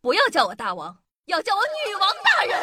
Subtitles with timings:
[0.00, 2.56] 不要叫我大王，要叫我女王大人。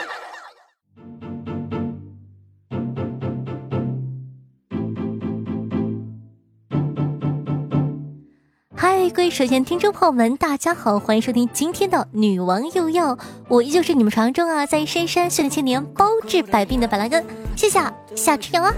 [8.75, 13.15] 嗨，各位首先听众朋友们，大家好，欢迎收听今天的《女王又要》，
[13.47, 17.23] 我依旧是你们传说中啊，在深山训练千年、包治百病的板蓝根，
[17.55, 17.79] 谢谢
[18.15, 18.73] 夏春阳啊。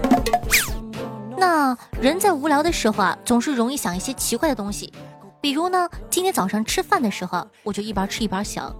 [1.38, 4.92] 那人在无聊的时候啊，总是容易想一些奇怪的东西，
[5.40, 8.74] 比如呢，今天早上吃饭的时候，我就一边吃一边想，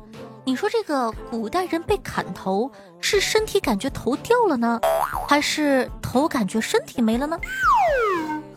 [0.44, 4.78] 你说这个古代人被砍头，是身体感觉头掉了呢，
[5.26, 7.38] 还是头感觉身体没了呢？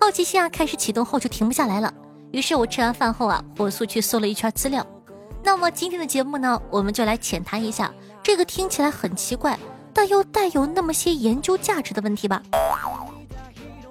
[0.02, 1.94] 好奇心啊，开始启动后就停不下来了。
[2.32, 4.86] 于是我吃完饭后啊，火速去搜了一圈资料。
[5.42, 9.58] 那么今天的节目呢，我们就来浅谈一下这个听起来很奇怪，
[9.94, 12.44] 但又带有那么些研究价值的问题吧。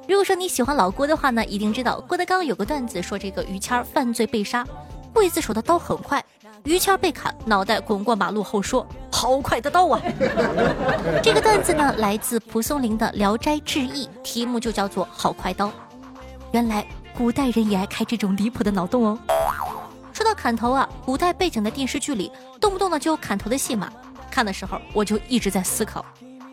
[0.08, 4.66] 如果说你喜欢老郭的话呢，一定知道郭德纲有个段子说这个于谦犯罪被杀，
[5.14, 6.22] 刽子手的刀很快，
[6.64, 10.00] 于谦被砍，脑袋滚过马路后说：“好快的刀啊！”
[11.22, 15.70] 这个段子呢，来自蒲松龄的《聊斋志异》，题目就叫做“好快刀”。
[16.52, 16.86] 原来。
[17.14, 19.18] 古代人也爱开这种离谱的脑洞哦。
[20.14, 23.92] 说到砍头啊，古代背景的电视剧里，动不动的就有砍头的戏码。
[24.30, 26.02] 看的时候，我就一直在思考，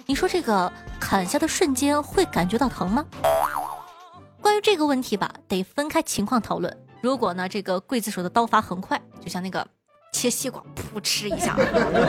[0.10, 3.06] 你说这个砍下的瞬间会感觉到疼吗？
[4.42, 6.76] 关于这个问题吧，得分开情况讨论。
[7.00, 9.64] 如果呢，这个刽子手的刀法很快，就像那个
[10.12, 11.56] 切西瓜，噗嗤一下，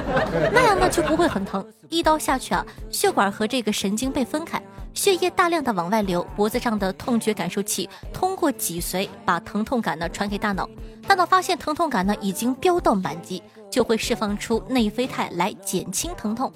[0.51, 1.63] 那样呢就不会很疼。
[1.91, 4.59] 一刀下去啊，血管和这个神经被分开。
[4.95, 10.67] 血液大量的往外流，脖子上的痛觉感受器通过脊髓把疼痛感呢传给大脑，
[11.07, 16.53] 大脑发现疼痛感呢已经飙到满级，就会释放出内啡肽来减轻疼痛。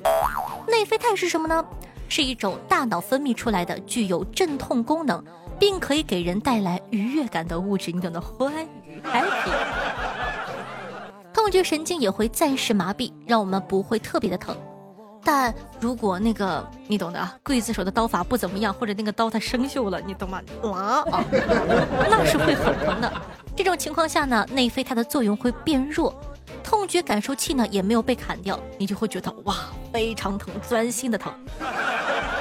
[0.67, 1.65] 内啡肽是什么呢？
[2.09, 5.25] 是一种大脑分泌出来的具有镇痛功能，
[5.59, 8.53] 并可以给人带来愉悦感的物质，你懂得欢
[8.87, 9.51] 愉 happy。
[11.33, 14.57] 痛觉神经也会暂时麻痹，让我们不会特别的疼。
[15.25, 20.43] 但如果那个你懂的啊，刽子手的刀法不怎么样，或者那个刀它生锈了，你懂吗？
[20.63, 21.25] 啊啊，
[22.11, 23.11] 那是会很疼的。
[23.57, 26.15] 这种情况下呢，内啡肽的作用会变弱，
[26.75, 29.55] 痛觉感受器呢也没有被砍掉，你就会觉得哇，
[29.93, 31.33] 非常疼，钻心的疼。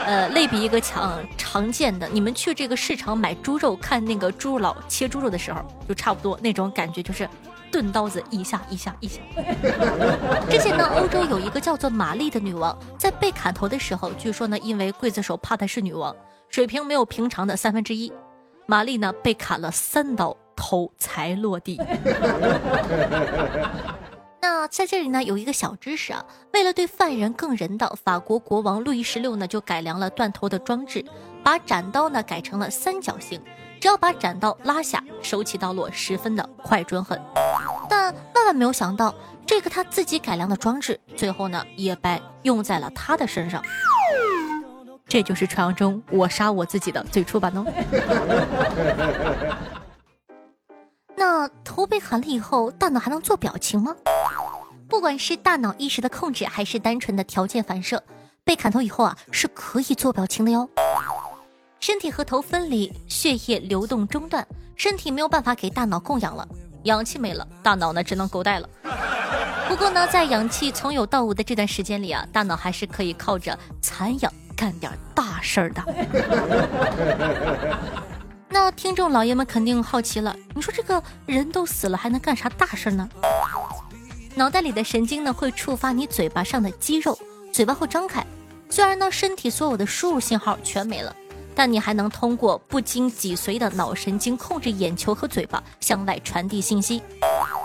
[0.08, 7.30] 呃，类比一个常常见的，你们去这个市场买猪肉，看那个猪肉佬切猪肉的时候，就差不多那种感觉，就是。
[7.72, 9.20] 钝刀子一下一下一下。
[10.48, 16.16] 之前 呢，欧洲有一个叫做玛丽的女王，在被砍头的时候，据说呢，因为刽子手怕她是女王，
[16.50, 18.14] 水平没有平常的三分之一，
[18.68, 21.82] 玛丽呢被砍了三刀，头才落地。
[24.44, 31.06] 那在这里呢，有一个小知识啊，为了对犯人更人道，法国国王路易十六呢就改良了断头的装置，
[31.42, 33.42] 把斩刀呢改成了三角形。
[33.80, 37.18] 只要把斩刀拉下，手起刀落，十分的快准狠。
[37.90, 39.16] 但万万没有想到，
[39.46, 43.64] 这个他自己改良的装置，最后呢也白用在了他的身上。
[45.08, 47.66] 这就是传说中我杀我自己的最初版哦。
[51.16, 53.96] 那头被砍了以后，大脑还能做表情吗？
[54.88, 58.04] 不管是大脑意识的控制，还是单纯的条件反射，
[58.44, 60.70] 被砍头以后啊，是可以做表情的哟。
[61.80, 64.46] 身体和头分离，血液流动中断，
[64.76, 66.48] 身体没有办法给大脑供氧了，
[66.84, 68.70] 氧气没了，大脑呢只能狗带了。
[69.68, 75.84] 不过呢，在氧气从有到无的这段时间里啊，大脑还是可以靠着残氧干点大事儿的。
[78.54, 83.10] 那听众老爷们肯定好奇了，你说这个人都死了还能干啥大事呢？
[84.36, 87.18] 脑袋里的神经呢会触发你嘴巴上的肌肉，
[87.52, 88.24] 嘴巴会张开。
[88.70, 91.16] 虽然呢身体所有的输入信号全没了。
[91.56, 97.00] 但你还能通过不经脊髓的脑神经控制眼球和嘴巴向外传递信息。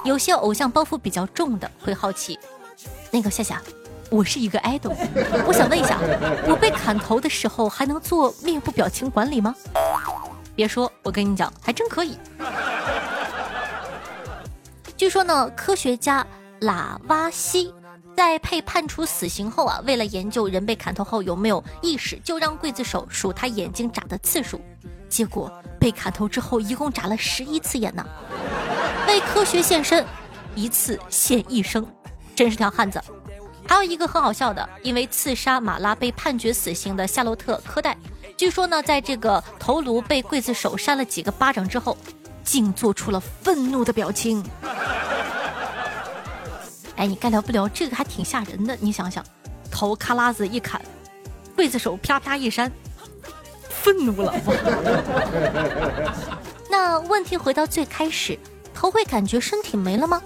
[0.05, 2.39] 有些偶像包袱比较重的会好奇，
[3.11, 3.63] 那个夏夏，
[4.11, 4.95] 我是一个 idol，
[5.47, 5.99] 我想问一下，
[6.47, 9.55] 我被砍头的时候还能做面部表情管理吗？
[10.59, 12.19] 别说，我跟你讲，还真可以。
[14.97, 16.27] 据说呢，科学家
[16.63, 17.73] 拉瓦西。
[18.17, 24.61] 在被判处死刑后啊，为了研究人被砍头后有没有意识，就让刽子手数他眼睛眨的次数。
[25.09, 28.05] 结果被砍头之后，一共眨了十一次眼呢。
[29.07, 30.05] 为科学献身，
[30.57, 31.87] 一次献一生，
[32.35, 33.01] 真是条汉子。
[33.69, 37.97] 还有一个很好笑的，因为刺杀马拉被判决死刑的夏洛特·科代，
[38.39, 41.99] 据说呢，在这个头颅被刽子手扇了几个巴掌之后，
[42.45, 44.45] 竟做出了愤怒的表情。
[46.95, 48.77] 哎，你该聊不聊这个还挺吓人的。
[48.81, 49.25] 你想想，
[49.73, 50.81] 头咔啦子一砍，
[51.57, 52.71] 刽子手啪啪一扇，
[53.69, 54.33] 愤怒了。
[56.71, 58.39] 那问题回到最开始，
[58.73, 60.23] 头会感觉身体没了吗？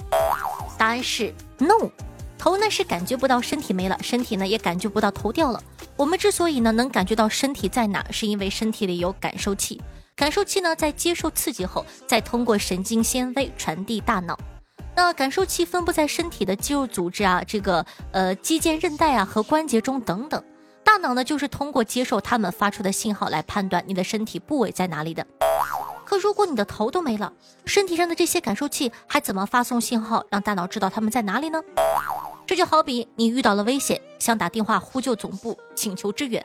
[0.77, 1.89] 答案是 no。
[2.37, 5.63] 头呢是感觉不到身体没了，身体呢也感觉不到头掉了。
[5.97, 9.81] 我们之所以呢能感觉到身体在哪，是因为身体里有感受器。
[10.15, 14.39] 感受器呢在接受刺激后，再通过神经纤维传递大脑。
[14.95, 20.43] 那感受器分布在身体的肌肉组织啊，这个呃肌腱韧带啊和关节中等等。
[20.85, 25.27] 大脑呢就是通过接受它们发出的信号来判断你的身体部位在哪里的。
[26.05, 27.33] 可如果你的头都没了，
[27.65, 31.63] 身体上的这些感受器还怎么发送信号让大脑知道它们在哪里呢？
[32.53, 36.45] 这就好比你遇到了危险，想打电话呼救总部请求支援，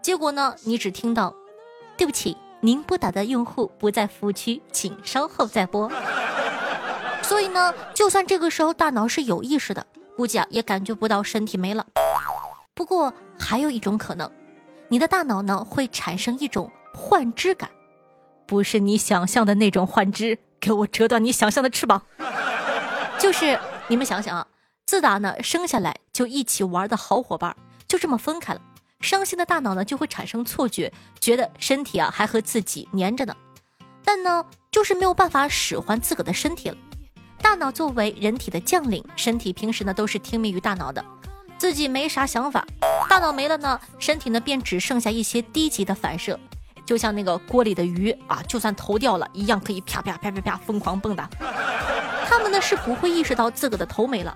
[0.00, 1.34] 结果呢你只听到
[1.98, 5.90] “对不起，您拨打的用户不在服务区，请稍后再拨”。
[7.22, 9.84] 所以呢，就算这个时候大脑是有意识的，
[10.16, 11.84] 估计啊也感觉不到身体没了。
[12.72, 14.30] 不过还有一种可能，
[14.86, 17.68] 你的大脑呢会产生一种幻肢感，
[18.46, 22.00] 不是你想象的那种幻肢，给我折断你想象的翅膀。
[23.18, 23.58] 就是
[23.88, 24.46] 你们想想啊，
[24.88, 27.54] 自打呢生下来就一起玩的好伙伴，
[27.86, 28.60] 就这么分开了，
[29.02, 30.90] 伤心的大脑呢就会产生错觉，
[31.20, 33.36] 觉得身体啊还和自己粘着呢，
[34.02, 36.76] 但呢就是没有办法使唤自个的身体了。
[37.42, 41.04] 大脑作为人体的将领，身体平时呢都是听命于大脑的，
[41.58, 42.66] 自己没啥想法。
[43.10, 46.40] 大脑没了呢，身体呢便只剩下一些低级的反射，
[46.86, 51.28] 就像那个锅里的鱼啊，就算头掉了，一样可以啪啪啪啪啪疯狂蹦跶。
[52.26, 54.34] 他们呢是不会意识到自个的头没了。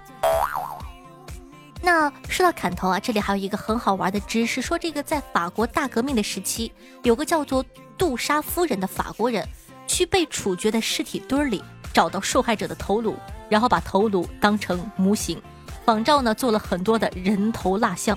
[1.82, 7.62] 那说到砍头啊，这里还有一个很好玩的知识，说这个在法国大革命的时期，有个叫做
[7.98, 9.46] 杜莎夫人的法国人，
[9.86, 11.62] 去被处决的尸体堆里。
[11.94, 13.14] 找到受害者的头颅，
[13.50, 15.38] 然后把头颅当成模型，
[15.84, 18.16] 仿照呢做了很多的人头蜡像。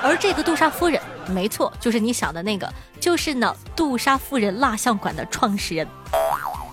[0.00, 5.84] 而这个杜莎夫人，没错，就是你想的那个，就是呢杜莎夫人蜡像馆的创始人。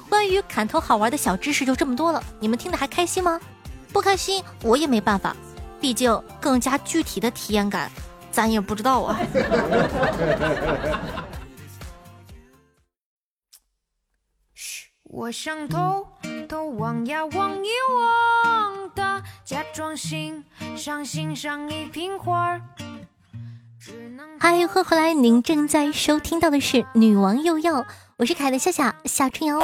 [0.08, 3.42] 关于砍头好玩的小知识就这么多了，你们听得还开心吗？
[3.92, 5.36] 不开心我也没办法，
[5.80, 7.92] 毕竟更加具体的体验感，
[8.32, 9.20] 咱也不知道啊。
[15.04, 16.08] 我想偷
[16.48, 20.44] 偷望呀望一望的，假装欣
[20.76, 22.60] 赏欣赏一瓶花。
[24.40, 25.14] 嗨，欢迎回来！
[25.14, 27.82] 您正在收听到的是《女王又要》，
[28.18, 29.60] 我是凯的夏夏夏春瑶。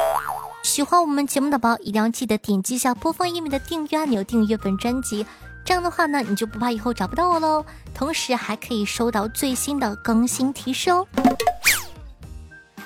[0.64, 5.26] 喜欢我们节目的宝一定要记得点击一下播放页面的订阅按钮，订阅本专辑。
[5.66, 7.66] 这样的话呢，你就不怕以后找不到我喽。
[7.94, 11.08] 同时还可以收到最新的更新提示哦。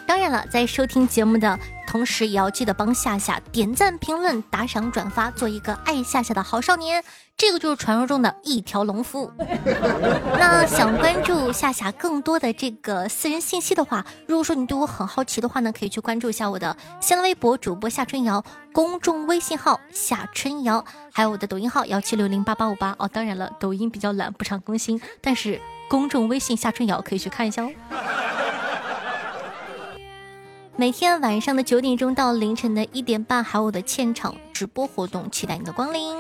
[0.06, 1.58] 当然了，在收听节目的
[1.88, 7.04] 同时，也要记得帮夏夏点赞、评论、打赏、转发，做一个爱夏夏的好少年。
[7.38, 9.32] 这个就是传说中的一条龙服务。
[10.38, 18.44] 那想关注夏夏更多的这个私人信息的话，如果说你对我很好奇的话呢，可以去关注一下我的新浪微博主播夏春瑶，
[18.74, 23.08] 公众微信号夏春瑶，还有我的抖音号幺七六零八八五八哦。
[23.08, 27.70] 当然了，抖音比较懒，不常更新，但是公众微信夏春瑶可以去看一下哦。
[30.80, 36.16] 每天晚上的九点钟到凌晨的一点半，还有我的现场直播活动，期待你的光临。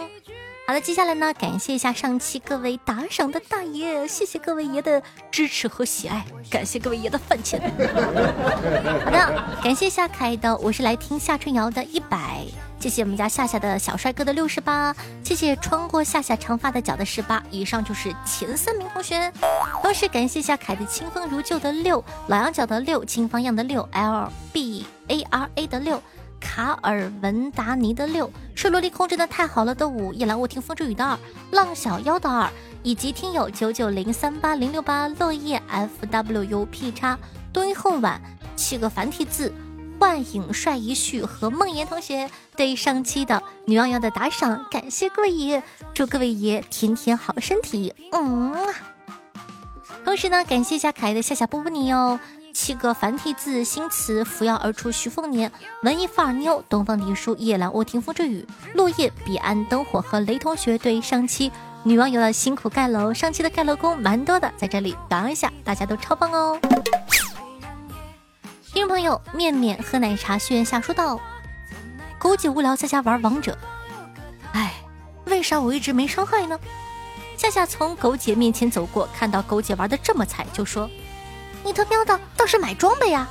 [0.67, 7.57] 好了，接下来呢，感谢一下上期各位打赏的大爷，谢谢各位爷的支持和喜爱，感谢各位爷的饭钱。
[7.61, 12.43] 好的，感谢一下凯的，我是来听夏春瑶的一百。
[12.81, 14.93] 谢谢我们家夏夏的小帅哥的六十八，
[15.23, 19.31] 谢谢穿过夏夏长发的脚的十八，以上就是前三名同学。
[19.81, 26.03] 同时感谢一下凯的清风如旧的六，老羊角的六，金方样的六，L B A R A 的六，
[26.39, 31.17] 卡尔文达尼的六，是萝莉控制的太好了的五，夜阑卧听风之雨的二，
[31.51, 32.49] 浪小妖的二，
[32.83, 37.17] 以及听友九九零三八零六八，落叶 F W U P 叉，
[37.51, 38.21] 敦厚晚，
[38.55, 39.53] 七个繁体字。
[39.99, 47.91] 幻影帅一旭和梦妍同学对上期的女网友的打赏，感谢各位爷，祝各位爷天天好身体。
[48.11, 48.55] 嗯，
[50.05, 52.19] 同时呢，感谢一下可爱的夏夏波波你哦，
[52.67, 55.49] 七个繁体字新词扶摇而出，徐凤年
[55.83, 61.49] 文艺范儿妞，东方梨树夜阑卧听风之雨，落叶彼岸灯火和雷同学对上期
[61.83, 66.59] 女网友的辛苦盖楼，上期的盖楼工蛮多的，在这里表扬一下，大家都超棒哦。
[68.73, 71.17] 听众朋友，面面喝奶茶，轩辕下说道
[72.19, 73.57] ：“狗姐无聊在家玩王者，
[74.51, 74.73] 哎，
[75.27, 76.59] 为啥我一直没伤害呢？”
[77.37, 80.89] 夏夏从狗姐面前走过，看到狗姐玩的这么菜，就说
[81.67, 83.27] ：“你他喵的倒是买装备呀！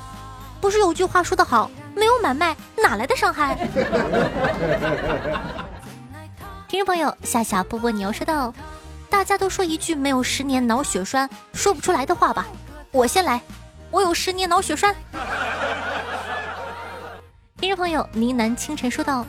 [0.61, 3.57] 不是有句话说得好，没有买卖哪来的伤害？”
[6.69, 8.53] 听众朋友，夏夏波波牛说道
[9.09, 12.45] ：“大家都说一句没有十年脑血栓说不出来的话吧，
[12.93, 13.41] 我先来。”
[13.91, 14.95] 我有十年脑血栓。
[17.57, 19.25] 听众朋友呢喃清晨说道：“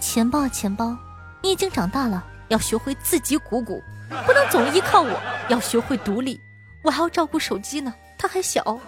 [0.00, 0.96] 钱包钱包，
[1.42, 3.82] 你已经长大了，要学会自己鼓鼓，
[4.24, 5.20] 不能总依靠我，
[5.50, 6.40] 要学会独立。
[6.82, 8.78] 我还要照顾手机呢，他还小。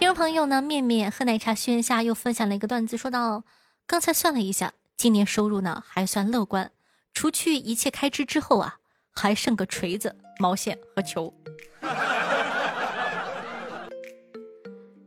[0.00, 3.44] 听众朋友呢，面面喝奶茶许愿下又分享了一个段子，说道：
[3.86, 6.72] 刚才算了一下，今年收入呢还算乐观，
[7.14, 8.78] 除去一切开支之后啊，
[9.12, 11.32] 还剩个锤子、毛线和球。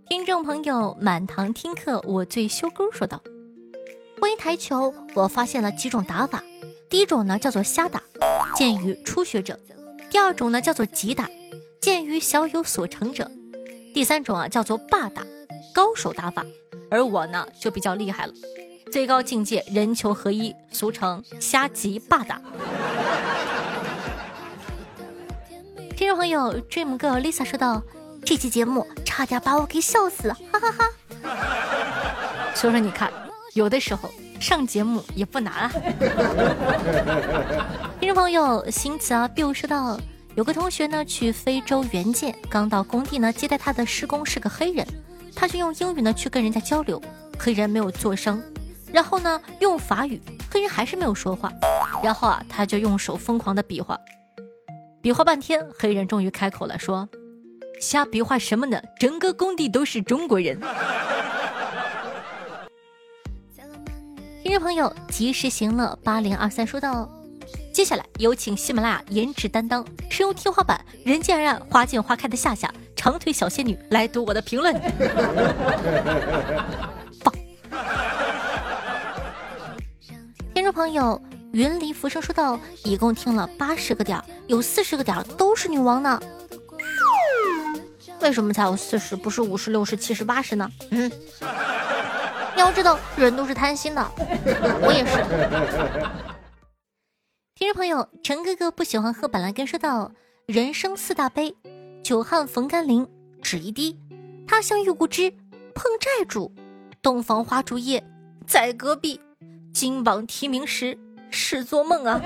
[0.08, 3.22] 听众朋友，满堂听课，我最修勾说道
[4.18, 6.42] ：“关于台球，我发现了几种打法。
[6.90, 8.02] 第一种呢叫做瞎打，
[8.56, 9.56] 鉴于初学者；
[10.10, 11.30] 第二种呢叫做急打，
[11.82, 13.26] 鉴于小有所成者；
[13.92, 15.26] 第三种啊叫做霸打，
[15.74, 16.46] 高手打法。
[16.92, 18.34] 而我呢就比较厉害了，
[18.92, 22.40] 最高境界人球合一，俗称瞎急霸打。”
[25.98, 27.82] 听众朋友，Dream Girl Lisa 说道。
[28.24, 30.88] 这期节目差点把我给笑死了，哈哈哈！
[32.54, 33.12] 所以说，你看，
[33.56, 35.72] 有的时候上节目也不难啊。
[38.00, 40.00] 听众朋友，新词啊，比如说到
[40.36, 44.88] 有个同学呢去非洲援建，刚到工地呢接待他的施工是个黑人，
[45.36, 47.02] 他就用英语呢去跟人家交流，
[47.38, 48.42] 黑人没有做声，
[48.94, 51.52] 然后呢用法语，黑人还是没有说话，
[52.02, 54.00] 然后啊他就用手疯狂的比划，
[55.02, 57.08] 比划半天，黑人终于开口了，说。
[57.80, 58.80] 瞎比划什么呢？
[59.00, 60.60] 整个工地都是中国人。
[64.44, 67.10] 听众朋友，及时行乐八零二三说道
[67.74, 74.74] ：“接下来有请喜马拉雅颜值担当，使用天花板人见人爱、花见花开的夏夏长腿小仙女来读我的评论。
[77.24, 77.34] 棒！
[80.54, 81.20] 听众朋友，
[81.54, 86.22] 云离浮生说道：“一共听了八十个点，有四十个点都是女王呢。
[88.20, 90.70] 为什么才有四十，不是五十、六十、七十、八十呢？
[90.90, 91.10] 嗯，
[92.54, 94.06] 你要知道，人都是贪心的，
[94.82, 95.24] 我也是。
[97.62, 100.12] 听众朋友，陈哥哥不喜欢喝板蓝根，说道：
[100.48, 101.56] 人生四大悲，
[102.02, 103.08] 久旱逢甘霖，
[103.40, 103.96] 只一滴；
[104.48, 105.30] 他乡遇故知，
[105.76, 106.52] 碰债主；
[107.04, 108.04] 洞房花烛夜，
[108.48, 109.20] 在隔壁；
[109.72, 110.98] 金榜题名时，
[111.30, 112.20] 是做梦啊。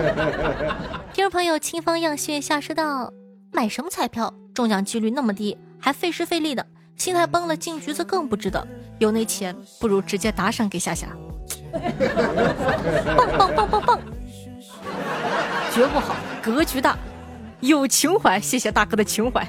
[1.12, 3.12] 听众朋友，清风漾雪下说道：
[3.52, 4.32] 买什么彩票？
[4.54, 8.66] 中奖几率那么低，还费时费力的，心态崩了，进局子更不值得。
[8.98, 11.08] 有那钱，不如直接打赏给夏夏。
[13.14, 14.00] 棒棒棒棒棒！
[15.74, 16.94] 绝不好，格局大，
[17.60, 18.38] 有情怀。
[18.38, 19.42] 谢谢大哥的情怀。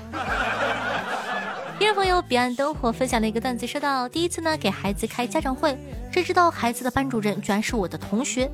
[1.77, 5.77] 听众朋友，彼岸灯火分享了一个段子，说到第一次呢给孩子开家长会，
[6.13, 8.49] 谁知道孩子的班主任居然是我的同学。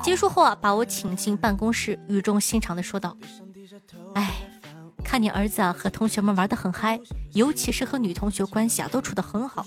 [0.00, 3.16] 结束后啊，把我请进办公室，语重心长的说道
[4.14, 4.30] ：“哎。”
[5.02, 7.00] 看你儿子啊和同学们玩的很嗨，
[7.32, 9.64] 尤其是和女同学关系啊都处得很好，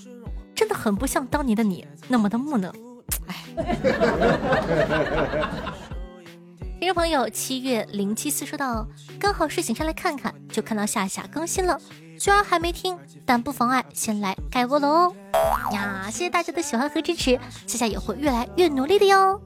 [0.53, 2.71] 真的很不像当年的你那么的木讷。
[3.27, 3.35] 哎，
[6.81, 8.87] 听众朋友七月零七四说到，
[9.19, 11.79] 刚好睡醒上来看看，就看到夏夏更新了，
[12.17, 15.15] 虽然还没听，但不妨碍先来盖窝了哦。
[15.73, 19.39] 呀，谢谢大家的喜欢和支持，夏夏也会越来越努力的哟。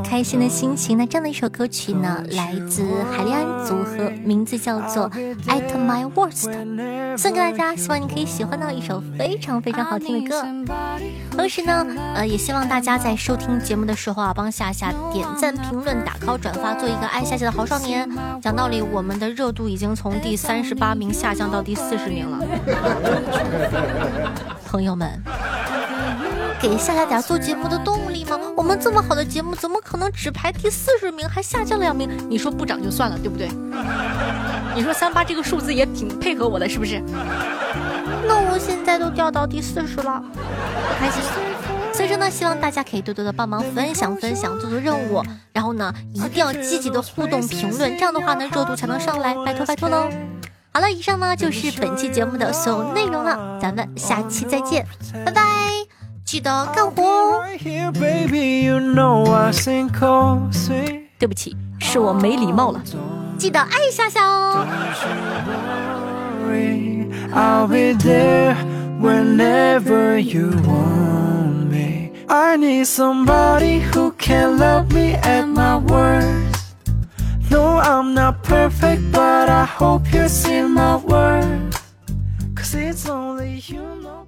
[0.00, 5.10] 开心的心情，那这样的一首歌曲呢，来自海利安组合，名字叫做
[5.46, 6.50] 《At My Worst》，
[7.18, 10.46] 送给大家，希望你可以喜欢到一首非常非常好听的歌。
[11.30, 18.08] 同时呢，呃，也希望大家在收听节目的时候啊，帮夏夏点赞、评论、打 call、转发，做一个爱夏夏的好少年。
[18.40, 22.44] 讲道理，我们的热度已经从第三十八名下降到第四十名了，
[24.66, 25.20] 朋友们。
[26.60, 28.38] 给夏夏点做节目的动力吗？
[28.56, 32.10] 我们这么好的节目，怎么可能只排第四十名，还下降了两名？
[32.28, 33.48] 你说不涨就算了，对不对？
[34.74, 37.00] 你说三八这个数字也挺配合我的，是不是？
[38.26, 41.22] 那我现在都掉到第四十了，不开心。
[41.92, 45.22] 所以说呢，希望大家可以多多的帮忙分享分享，做做任务，
[45.52, 50.08] 然后呢，一定要积极的互动评论，这样的话呢，热度才能上来，拜托拜托喽。
[50.72, 54.86] 好了，以上呢就是本期节目的所有内容了，咱们下期再见，
[55.24, 55.97] 拜拜。
[56.28, 57.42] 记得干活哦。
[61.18, 62.82] 对不起，是我没礼貌了。
[63.38, 64.66] 记得爱夏夏哦。
[72.30, 76.74] I need somebody who can love me at my worst.
[77.48, 81.80] No, I'm not perfect, but I hope you see my worth.
[82.54, 84.27] Cause it's only you know.